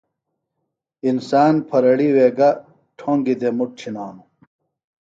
[1.09, 2.49] انسان پھرڑیوے گہ
[2.97, 4.27] ٹھوۡنگیۡ دےۡ مُٹ چِھنانوۡ